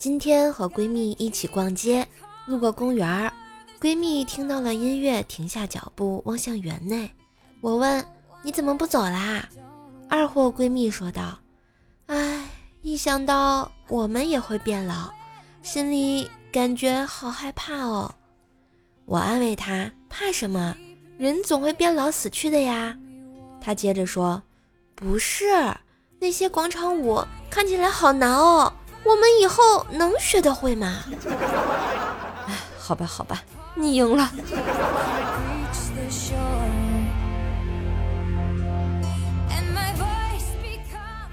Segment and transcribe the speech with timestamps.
[0.00, 2.08] 今天和闺蜜一起逛街，
[2.46, 3.30] 路过公园儿，
[3.78, 7.10] 闺蜜听到了音乐，停下脚步望向园内。
[7.60, 8.02] 我问
[8.42, 9.46] ：“你怎么不走啦？”
[10.08, 11.38] 二货闺蜜说道
[12.08, 12.48] ：“哎，
[12.80, 15.10] 一想到我们也会变老，
[15.60, 18.10] 心里感觉好害怕哦。”
[19.04, 20.74] 我安慰她：“怕什么？
[21.18, 22.96] 人总会变老死去的呀。”
[23.60, 24.42] 她接着说
[24.96, 25.44] ：“不是，
[26.18, 28.72] 那些广场舞看起来好难哦。”
[29.10, 30.98] 我们以后能学得会吗？
[32.46, 33.42] 哎，好吧，好吧，
[33.74, 34.30] 你赢了。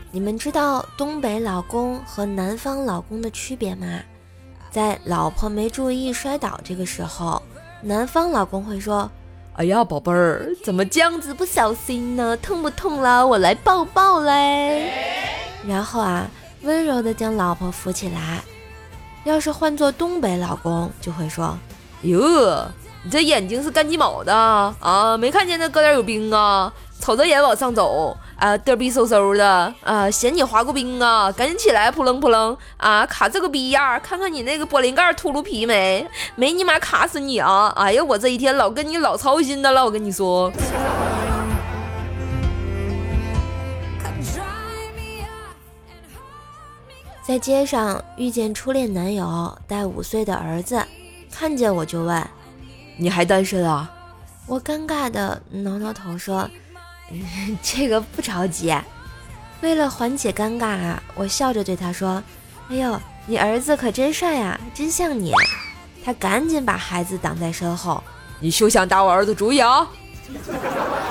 [0.10, 3.86] 你们知道东北老公和南方老公的区别吗？
[4.72, 7.40] 在老婆没注意摔倒这个时候，
[7.82, 9.08] 南方老公会说
[9.54, 12.36] ：“哎呀，宝贝儿，怎么这样子不小心呢？
[12.38, 13.28] 痛不痛了？
[13.28, 14.92] 我来抱抱嘞。”
[15.68, 16.28] 然后啊。
[16.68, 18.44] 温柔的将老婆扶起来。
[19.24, 21.58] 要是换做东北老公，就会说
[22.04, 22.68] ：“哟，
[23.04, 25.18] 你这眼睛是干鸡毛的啊？
[25.18, 26.72] 没看见那疙瘩有冰啊？
[27.00, 31.32] 瞅着眼往上走啊，嘚逼嗖嗖的啊，嫌你滑过冰啊？
[31.32, 33.06] 赶紧起来，扑棱扑棱啊！
[33.06, 36.06] 卡这个逼样，看看你那个玻璃盖秃噜皮没？
[36.36, 37.72] 没你妈卡死你啊！
[37.78, 40.52] 哎呀，我这一天老跟你老操心的了，我跟你说。”
[47.28, 50.82] 在街上遇见初恋男友带五岁的儿子，
[51.30, 52.26] 看见我就问
[52.96, 53.92] ：“你还单身啊？”
[54.48, 56.50] 我尴尬的挠挠头说
[57.62, 58.74] ：“这个不着急。”
[59.60, 62.24] 为了缓解尴尬啊，我笑着对他说
[62.72, 65.34] ：“哎呦，你儿子可真帅呀，真像你。”
[66.06, 68.02] 他赶紧把孩子挡在身后
[68.40, 69.86] ：“你休想打我儿子主意啊！”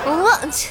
[0.08, 0.70] 我去。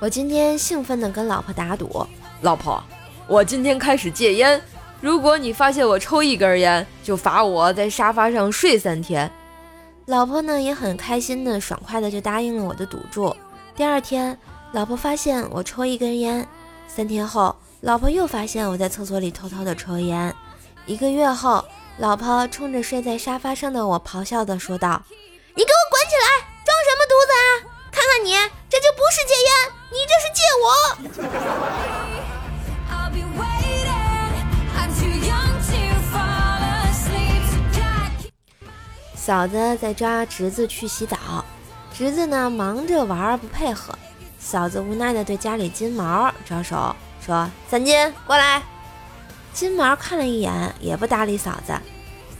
[0.00, 2.06] 我今天兴奋地跟老婆打赌，
[2.42, 2.80] 老婆，
[3.26, 4.60] 我今天开始戒烟。
[5.00, 9.28] 如果你发现我抽一根烟，就罚我在沙发上睡三天。
[10.06, 13.34] 老婆呢也很开心的、爽快的就答应了我的赌注。
[13.74, 14.38] 第二天，
[14.70, 16.46] 老婆发现我抽一根烟。
[16.86, 20.32] 三天后，老婆又发现我在厕所里偷偷的抽烟。
[20.86, 21.64] 一个月后，
[21.98, 25.02] 老婆冲着睡在沙发上的我咆哮的说道
[25.56, 26.46] ：“你给我滚起来！
[26.64, 27.67] 装什么犊子啊！
[28.08, 28.32] 看看你，
[28.70, 29.50] 这就不是戒烟。”
[29.92, 30.66] 你这是戒我！
[39.14, 41.18] 嫂子在抓侄子去洗澡，
[41.92, 43.92] 侄子呢忙着玩不配合，
[44.38, 48.62] 嫂子无奈的对家里金毛招手说：“三金过来。”
[49.52, 51.74] 金毛看了一眼，也不搭理嫂子。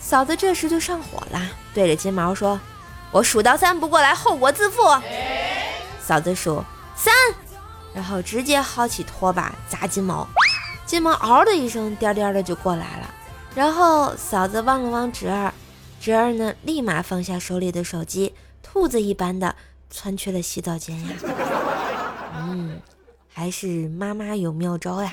[0.00, 1.40] 嫂子这时就上火了，
[1.74, 2.58] 对着金毛说
[3.12, 4.82] ：“我数到三不过来，后果自负。”
[6.08, 6.64] 嫂子数。
[6.96, 7.12] 三，
[7.92, 10.26] 然后直接薅起拖把砸金毛，
[10.86, 13.14] 金毛嗷的一声颠颠的就过来了。
[13.54, 15.52] 然后嫂子望了望侄儿，
[16.00, 19.54] 侄儿呢立马放下手里的手机，兔子一般的
[19.90, 21.08] 窜去了洗澡间呀。
[22.38, 22.80] 嗯，
[23.30, 25.12] 还是妈妈有妙招呀。